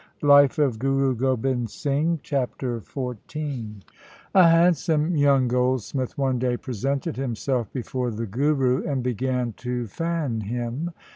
LIFE 0.23 0.57
OF 0.57 0.79
GURU 0.79 1.13
GOBIND 1.13 1.69
SINGH 1.69 2.07
in 2.13 2.19
Chapter 2.23 2.79
XIV 2.79 3.81
A 4.33 4.49
handsome 4.49 5.15
young 5.15 5.47
goldsmith 5.47 6.17
one 6.17 6.39
day 6.39 6.57
presented 6.57 7.17
himself 7.17 7.71
before 7.71 8.09
the 8.09 8.25
Guru 8.25 8.83
and 8.83 9.03
began 9.03 9.53
to 9.59 9.85
fan 9.85 10.41
him. 10.41 10.89